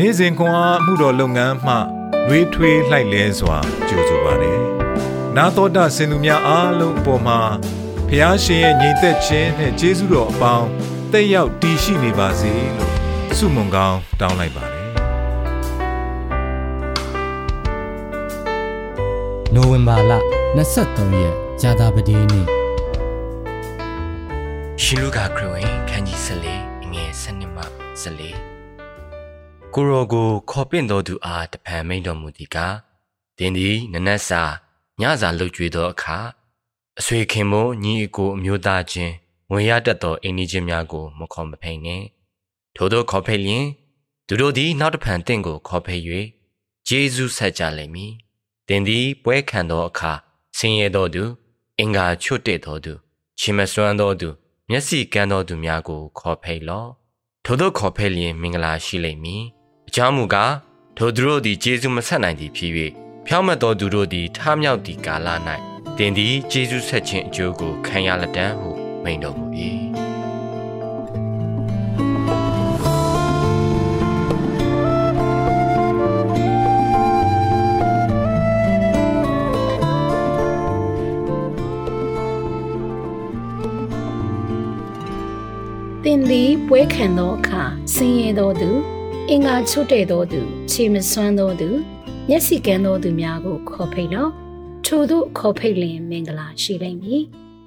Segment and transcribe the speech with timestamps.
[0.00, 1.74] နေ့စဉ်ခွန်အားမှုတော်လုပ်ငန်းမှ
[2.28, 3.58] နှွေးထွေးလှိုက်လဲစွာ
[3.88, 4.60] ကြိုဆိုပါတယ်။
[5.36, 7.40] နာတော်တာစင်သူများအားလုံးအပေါ်မှာ
[8.08, 10.68] ဖះရှင်ရဲ့ညီသက်ခြင်းနဲ့ကျေးဇူးတော်အပေါင်း
[11.12, 12.92] တက်ရောက်တည်ရှိနေပါစေလို့
[13.38, 14.84] ဆုမွန်ကောင်းတောင်းလိုက်ပါတယ်။
[19.54, 20.12] နိုဝင်ဘာလ
[20.66, 22.46] 23ရက်ဇာတာပတိနေ့
[24.82, 27.62] ရှင်လူကာခရစ်ဝင်ခန်းကြီး14အငယ်7မှ
[28.04, 28.55] 14
[29.78, 32.76] ကိုရောကိုခေါ်ပင့်တော်သူအားတဖန်မိန်တော်မူသည်ကား
[33.38, 34.42] တင်းသည်နနက်စာ
[35.00, 36.18] ညစာလှုပ်ကြွေသောအခါ
[36.98, 39.14] အဆွေခင်မို့ညီအကိုအမျိုးသားချင်း
[39.52, 42.04] ဝင်ရတတ်သောအိမ်နီးချင်းများကိုမခေါ်မဖိန်နဲ့
[42.76, 43.66] ထို့သောခေါ်ဖိတ်လျင်
[44.26, 46.02] သူတို့သည်နောက်တဖန်တင့်ကိုခေါ်ဖိတ်၍
[46.88, 48.12] ဂျေဇုဆက်ကြလိမ့်မည်
[48.68, 50.12] တင်းသည်ပွဲခံသောအခါ
[50.56, 51.24] ဆင်းရဲသောသူ
[51.78, 52.92] အင်္ဂါချွတ်တဲ့သောသူ
[53.38, 54.28] ချီမစွမ်းသောသူ
[54.68, 56.90] မျက်စိကန်းသောသူများကိုခေါ်ဖိတ်လော့
[57.44, 59.44] ထို့သောခေါ်ဖိတ်လျင်မင်္ဂလာရှိလိမ့်မည်
[59.88, 60.52] အကြောင်းမူကား
[60.96, 62.72] ထိုသူတို့သည်ဂျေဇုမဆက်နိုင်သည်ဖြစ်၍
[63.26, 65.28] ဖြောင့်မတ်သောသူတို့သည်ထားမြောက်သည့်ကာလ၌
[65.98, 68.70] တင်သည်ဂျေဇုဆက်ခြင်းအကျိုးကိုခံရလက်တံဟု
[69.04, 69.46] မိန်တော်မူ၏
[86.02, 87.62] သင်သည်ပွဲခံသောအခါ
[87.94, 88.95] ဆင်းရဲသောသူ
[89.30, 91.68] အင်္ဂါချွတ်တဲ့သောသူခြေမစွမ်းသောသူ
[92.28, 94.30] မျက်စိကန်းသောသူများကိုခေါ်ဖိတ်လော့
[94.84, 97.22] ထို့သို့ခေါ်ဖိတ်လျင်မင်္ဂလာရှိလိမ့်မည်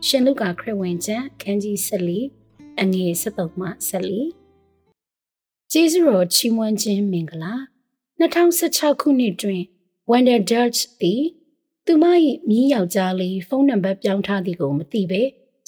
[0.06, 3.68] ရှင်လုကာခရစ်ဝင်ကျမ်းခန်းကြီး14အငယ်73မှ
[4.50, 7.54] 14ကျေးဇူးတော်ချီးမွမ်းခြင်းမင်္ဂလာ
[8.20, 9.64] 2016ခုနှစ်တွင်
[10.10, 11.24] Wonder Dutch သည်
[11.86, 12.06] သူမ၏
[12.50, 15.22] မြင်းယောက်ျားလေးဖုန်းနံပါတ်ပြောင်းထားသည်ကိုမသိပဲ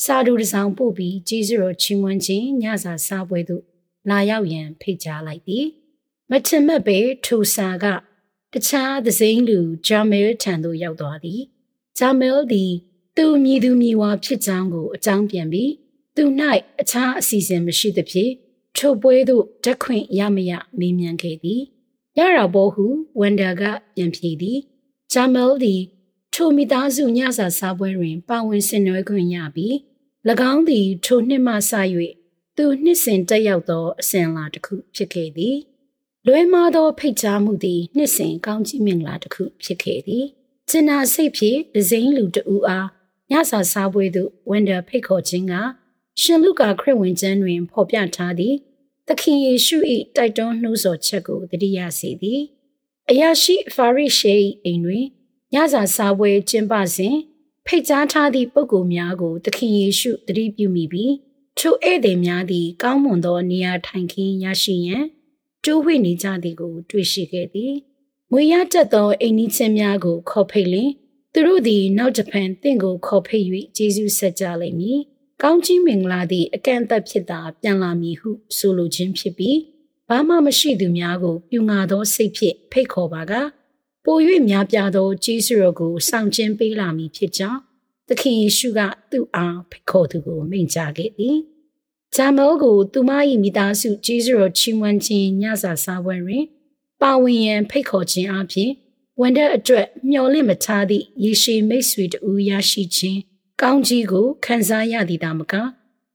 [0.03, 3.63] စာတူတစ်စောင်ပို့ပြီးကျေးဇူးတော်ချီးမွမ်းခြင်းညစာစားပွဲသို့
[4.09, 5.65] လာရောက်ရန်ဖိတ်ကြားလိုက်သည်
[6.33, 7.85] မထင်မှတ်ပဲထိုစာက
[8.53, 11.41] တခြားသစိမ်းလူဂျာမဲလ်ထံသို့ရောက်သွားသည်
[11.97, 12.71] ဂျာမဲလ်သည်
[13.17, 15.71] သူမြည်သူမြည်ဝါဖြစ်ကြောင်းကိုအကြောင်းပြန်ပြီး
[16.15, 16.23] သူ၌
[16.81, 18.31] အခြားအစီအစဉ်မရှိသဖြင့်
[18.77, 21.61] ထိုပွဲသို့တက်ခွင့်ရမရမေးမြန်းခဲ့သည်
[22.17, 22.85] ရတာဘောဟု
[23.19, 23.63] ဝန်ဒါက
[23.95, 24.59] ပြန်ဖြေသည်
[25.13, 25.81] ဂျာမဲလ်သည်
[26.33, 29.73] ထိုမိသားစုညစာစားပွဲတွင်ပါဝင်ဆင်နွှဲခွင့်ရပြီး၎
[30.51, 31.71] င်းသည်ထိုနှစ်မှစ၍
[32.57, 35.57] သူနှစ်စဉ်တက်ရောက်သောအစဉ်အလာတစ်ခုဖြစ်ခဲ့သည်
[36.27, 40.25] လွဲမားသောဖိတ်ကြားမှုသည်နှစ်စဉ်ကောင်းကြီးမင်္ဂလာတစ်ခုဖြစ်ခဲ့သည်
[40.69, 42.87] ကျင်နာစိတ်ဖြင့်ဒဇိန်လူတဦးအား
[43.31, 45.53] ညစာစားပွဲသို့ဝန်ဒါဖိတ်ခေါ်ခြင်းက
[46.21, 48.55] ရှင်လူကာခရစ်ဝင်ကျမ်းတွင်ဖော်ပြထားသည်
[49.07, 49.77] သခင်ယေရှု၏
[50.15, 52.41] တိုက်တွန်းနှိုးဆော်ချက်ကိုတတိယစေသည်
[53.09, 55.05] အရာရှိဖာရိရှေ၏အိမ်တွင်
[55.53, 57.15] ညစာစားပွဲကျင်းပစဉ်
[57.65, 61.13] ဖိတ်ကြားထားသည့်ပုဂ္ဂိုလ်များကိုသခင်ယေရှုတတိပြုမိပြီး
[61.57, 65.03] ထိုဧည့်သည်များသည်ကောင်းမွန်သောနေရာထိုင်ခင်းရရှိရန်
[65.65, 67.73] တိုးဝှေ့နေကြသည်ကို တွေ့ရှိခဲ့သည်
[68.31, 70.91] ငွေရတတ်သောအိမ်နီးချင်းများကို ခေါ်ဖိတ်လင်
[71.33, 73.45] သူတို့သည်နောက်တစ်ဖန်တင့်ကိုခေါ်ဖိတ်၍
[73.77, 74.99] ကျေးဇူးဆက်ကြလိမ့်မည်
[75.41, 79.57] ကောင်းကြီးမင်္ဂလာသည့်အကန့်အသတ်ဖြစ်တာပြန်လာမည်ဟုဆိုလိုခြင်းဖြစ်ပြီး
[80.09, 83.33] ဘာမှမရှိသူများကိုပြူငါသောစိတ်ဖြင့်ဖိတ်ခေါ်ပါက
[84.05, 84.17] ပို၍
[84.49, 87.61] များပြားသောကျေးဇူးတော်ကိုဆောင်ကျင်းပေးလာမည်ဖြစ်ကြောင်း
[88.07, 88.79] သခင်ယေရှုက
[89.11, 91.37] သူ့အားဖိတ်ခေါ်သူကိုမိန့်ကြားခဲ့သည်။
[92.15, 93.11] ဂျာမဲလ်ကိုသူမ၏
[93.43, 96.45] မိသားစုကျေးဇူးတော်ချီးမွမ်းခြင်းညစာစားပွဲတွင်
[97.01, 98.71] ပါဝင်ရန်ဖိတ်ခေါ်ခြင်းအပြင်
[99.19, 103.19] ဝန်တဲ့အတွက်မျှော်လင့်မထားသည့်ယေရှုမိတ်ဆွေတူရရှိခြင်း
[103.61, 105.53] ကောင်းကြီးကိုခံစားရသည်သာမက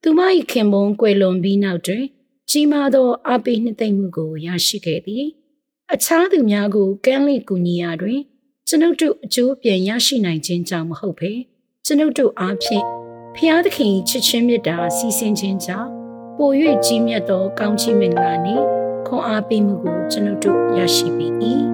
[0.03, 0.21] သူမ၏
[0.51, 2.05] ခင်ပွန်းကွယ်လွန်ပြီးနောက်တွင်
[2.51, 5.25] ကြီးမားသောအပိနှစ်သိမ့်မှုကိုရရှိခဲ့သည်။
[5.93, 8.21] အခြားသူများကိုကမ်းလှည့်ကူညီရာတွင်
[8.69, 11.33] ကျွန်ုပ်တို့အကျိုးပြန်ရရှိနိုင်ခြင်းကြောင့်မဟုတ်ဘဲ
[11.85, 13.06] ကျွန်ုပ်တို့အားဖြင့်
[13.41, 15.91] ဖျားသခင်ချစ်ချင်းမြတ်တာစီစဉ်ခြင်းကြောင့်
[16.37, 16.51] ပို၍
[16.85, 18.65] ကြီးမြတ်သောကောင်းချီးမင်္ဂလာနှင့်
[19.07, 21.29] ခွန်အားပေးမှုကိုကျွန်ုပ်တို့ရရှိပြီ၏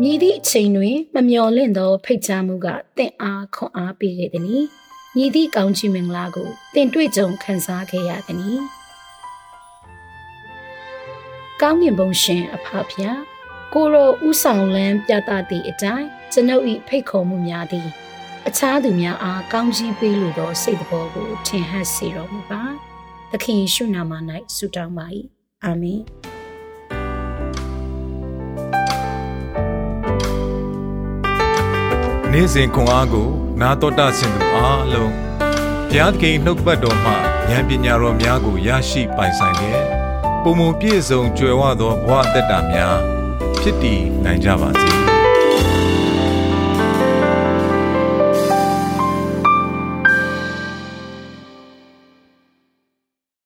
[0.00, 2.66] မြည်သည့်အချိန်တွင်မမျော်လင့်သောဖိတ်ကြားမှုက
[2.96, 4.64] တင့်အားခွန်အားပေးခဲ့သည်။
[5.16, 8.60] ညီသည့်ကောင်းချီးမင်္ဂလာကိုတင်တွေ့ကြုံခံစားခဲ့ရသည်။
[11.60, 13.31] ကောင်းကင်ဘုံရှင်အဖဖျား
[13.74, 17.88] ကိုရောဥဆောင်လန်းပြသသည့်အတိုင်းကျွန်ုပ်၏ဖိတ်ခေါ်မှုများသည်
[18.48, 22.62] အခြားသူများအားကောင်းချီးပေးလိုသောစိတ်တော်ကိုထင်ဟပ်စေတော်မူပါ။
[23.30, 24.12] သခင်ယေရှုနာမ၌
[24.56, 25.06] ဆုတောင်းပါ၏။
[25.64, 26.00] အာမင်။
[32.32, 33.28] နေ့စဉ်ခွန်အားကို
[33.60, 35.12] နာတော်တာဆင်သူအားလုံး
[35.88, 37.12] ဘုရားသခင်နှုတ်ပတ်တော်မှ
[37.48, 39.80] ဉာဏ်ပညာတော်များကိုရရှိပိုင်ဆိုင်တဲ့
[40.42, 43.11] ပုံမပြည့်စုံကြွယ်ဝသောဘဝအသက်တာများ
[43.62, 44.90] ဖြစ်တည်နိုင်ကြပါစေ။